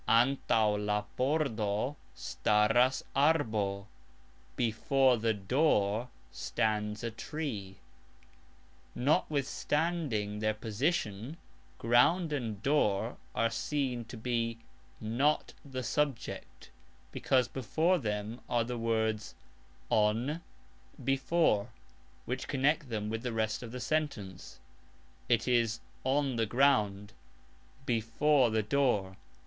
"Antaux 0.07 0.71
la 0.79 1.03
pordo" 1.15 1.95
staras 2.15 3.03
arbo, 3.15 3.85
"Before 4.55 5.17
the 5.17 5.31
door" 5.35 6.09
stands 6.31 7.03
a 7.03 7.11
tree. 7.11 7.75
Notwithstanding 8.95 10.39
their 10.39 10.55
position, 10.55 11.37
"ground" 11.77 12.33
and 12.33 12.63
"door" 12.63 13.17
are 13.35 13.51
seen 13.51 14.03
to 14.05 14.17
be 14.17 14.57
not 14.99 15.53
the 15.63 15.83
subject, 15.83 16.71
because 17.11 17.47
before 17.47 17.99
them 17.99 18.41
are 18.49 18.63
the 18.63 18.79
words 18.79 19.35
"on," 19.91 20.41
"before," 21.03 21.69
which 22.25 22.47
connect 22.47 22.89
them 22.89 23.07
with 23.11 23.21
the 23.21 23.33
rest 23.33 23.61
of 23.61 23.71
the 23.71 23.79
sentence 23.79 24.59
it 25.29 25.47
is 25.47 25.79
"on 26.03 26.37
the 26.37 26.47
ground," 26.47 27.13
"before 27.85 28.49
the 28.49 28.63
door." 28.63 29.15